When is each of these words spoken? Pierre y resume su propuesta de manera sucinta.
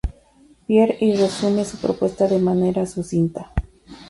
Pierre 0.65 0.97
y 0.99 1.15
resume 1.15 1.63
su 1.63 1.77
propuesta 1.77 2.27
de 2.27 2.39
manera 2.39 2.87
sucinta. 2.87 3.51